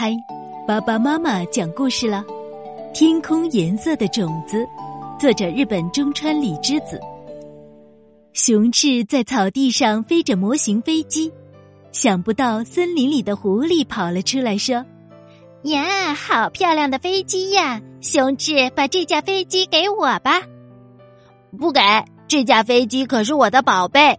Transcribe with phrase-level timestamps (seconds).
[0.00, 0.16] 嗨，
[0.64, 2.24] 爸爸妈妈讲故事了。
[2.94, 4.64] 天空颜色的种子，
[5.18, 7.00] 作者日本中川里之子。
[8.32, 11.32] 雄志在草地上飞着模型飞机，
[11.90, 14.86] 想不到森林里的狐狸跑了出来，说
[15.66, 17.82] ：“呀，好漂亮的飞机呀！
[18.00, 20.42] 雄志，把这架飞机给我吧。”
[21.58, 21.80] 不给，
[22.28, 24.16] 这架飞机可是我的宝贝。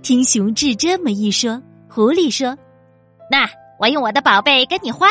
[0.00, 2.56] 听雄志这么一说，狐狸说
[3.28, 3.50] ：“那。”
[3.82, 5.10] 我用我的宝贝跟你换。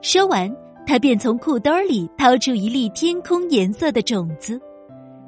[0.00, 0.50] 说完，
[0.86, 4.58] 他便从裤兜里掏出一粒天空颜色的种子。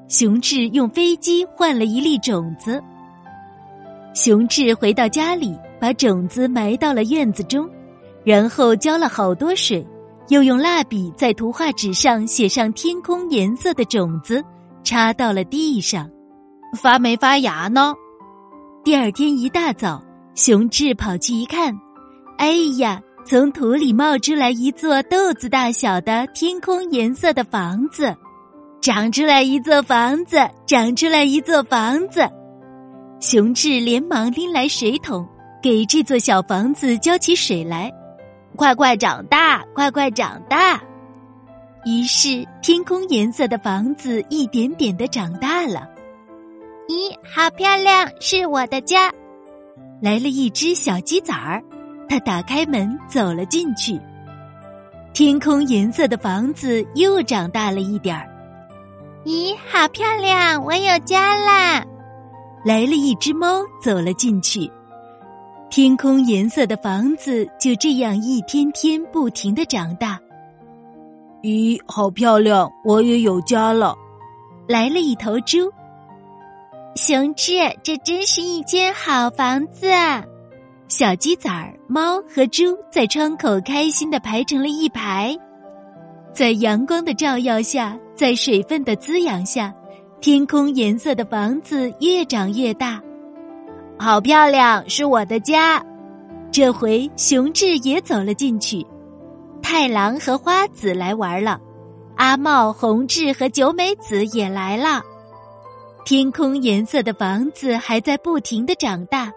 [0.08, 2.82] 熊志用飞机换了一粒种子。
[4.14, 7.68] 熊志回到家里，把种子埋到了院子中，
[8.24, 9.86] 然后浇了好多水，
[10.28, 14.42] 又用蜡笔在图画纸上写上天空颜色的种子，
[14.82, 16.10] 插到了地上。
[16.80, 17.94] 发没发芽呢？
[18.82, 20.02] 第二天一大早，
[20.34, 21.78] 熊志跑去一看。
[22.38, 23.00] 哎呀！
[23.26, 28.16] 从土里冒出来一座豆子大小的天空颜色的房子，
[28.80, 32.26] 长出来一座房子，长出来一座房子。
[33.20, 35.28] 雄志连忙拎来水桶，
[35.62, 37.92] 给这座小房子浇起水来，
[38.56, 40.80] 快快长大，快快长大。
[41.84, 45.86] 于是，天空颜色的房子一点点的长大了。
[46.88, 48.10] 咦，好漂亮！
[48.20, 49.12] 是我的家。
[50.00, 51.62] 来了一只小鸡仔儿。
[52.08, 54.00] 他打开门走了进去，
[55.12, 58.28] 天空银色的房子又长大了一点儿。
[59.24, 60.64] 咦，好漂亮！
[60.64, 61.84] 我有家啦！
[62.64, 64.70] 来了一只猫走了进去，
[65.70, 70.18] 天空银色的房子就这样一天天不停的长大。
[71.42, 72.70] 咦，好漂亮！
[72.84, 73.94] 我也有家了。
[74.66, 75.70] 来了一头猪，
[76.94, 77.52] 雄志，
[77.82, 79.86] 这真是一间好房子。
[80.88, 85.36] 小鸡仔儿、猫和猪在窗口开心的排成了一排，
[86.32, 89.72] 在阳光的照耀下，在水分的滋养下，
[90.18, 92.98] 天空颜色的房子越长越大，
[93.98, 94.82] 好漂亮！
[94.88, 95.84] 是我的家。
[96.50, 98.84] 这回雄志也走了进去，
[99.60, 101.60] 太郎和花子来玩了，
[102.16, 105.02] 阿茂、红志和九美子也来了。
[106.06, 109.30] 天空颜色的房子还在不停的长大。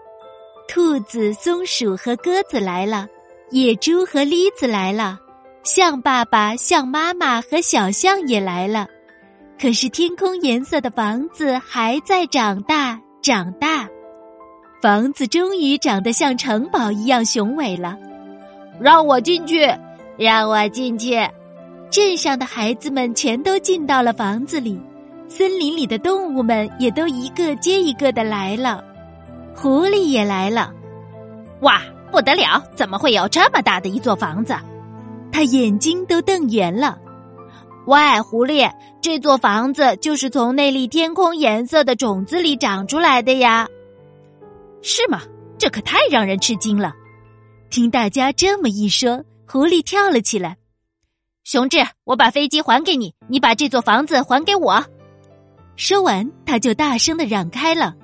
[0.68, 3.06] 兔子、松鼠和鸽子来了，
[3.50, 5.18] 野猪和栗子来了，
[5.62, 8.86] 象爸爸、象妈妈和小象也来了。
[9.60, 13.86] 可是天空颜色的房子还在长大，长大，
[14.80, 17.96] 房子终于长得像城堡一样雄伟了。
[18.80, 19.68] 让我进去，
[20.16, 21.20] 让我进去！
[21.90, 24.80] 镇上的孩子们全都进到了房子里，
[25.28, 28.82] 森林里的动物们也都一个接一个的来了。
[29.54, 30.72] 狐狸也来了，
[31.60, 31.80] 哇，
[32.10, 32.62] 不得了！
[32.74, 34.54] 怎么会有这么大的一座房子？
[35.30, 36.98] 他眼睛都瞪圆了。
[37.86, 38.70] 喂，狐狸，
[39.00, 43.68] 这座房子就是从那粒天空颜色的种子里长出来的呀？
[44.82, 45.20] 是吗？
[45.58, 46.92] 这可太让人吃惊了！
[47.70, 50.56] 听大家这么一说，狐狸跳了起来。
[51.44, 54.84] 雄志，我把飞机还给你，你把这座房子还给我。
[55.76, 57.94] 说完，他就大声的嚷开了：“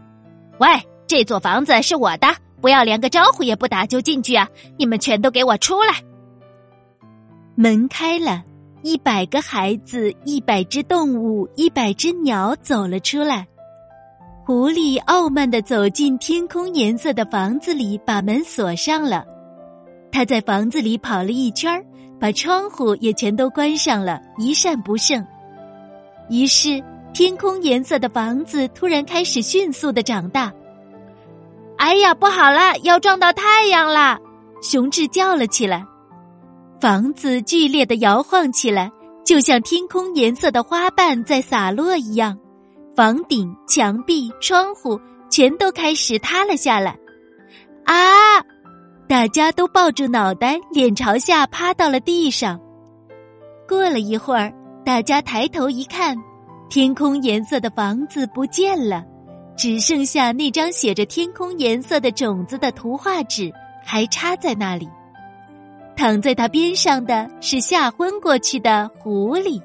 [0.58, 0.68] 喂！”
[1.08, 2.28] 这座房子是我的，
[2.60, 4.46] 不要连个招呼也不打就进去啊！
[4.76, 5.94] 你们全都给我出来！
[7.54, 8.44] 门开了，
[8.82, 13.48] 一百个孩子、一百只动物、一百只鸟走了出来。
[14.44, 19.24] 狐狸傲慢的走进天空颜色的房子里，把门锁上了。
[20.12, 21.82] 他在房子里跑了一圈
[22.20, 25.26] 把窗户也全都关上了，一扇不剩。
[26.28, 26.82] 于是，
[27.14, 30.52] 天空颜色的房子突然开始迅速的长大。
[31.78, 34.18] 哎呀，不好了，要撞到太阳了！
[34.60, 35.84] 熊志叫了起来。
[36.80, 38.90] 房子剧烈的摇晃起来，
[39.24, 42.36] 就像天空颜色的花瓣在洒落一样。
[42.94, 45.00] 房顶、墙壁、窗户
[45.30, 46.98] 全都开始塌了下来。
[47.84, 47.94] 啊！
[49.08, 52.60] 大家都抱住脑袋，脸朝下趴到了地上。
[53.66, 54.52] 过了一会儿，
[54.84, 56.16] 大家抬头一看，
[56.68, 59.02] 天空颜色的房子不见了。
[59.58, 63.52] 只剩下那张写着天空颜色的种子的图画纸
[63.84, 64.88] 还插在那里，
[65.96, 69.60] 躺在他边上的是吓昏过去的狐狸。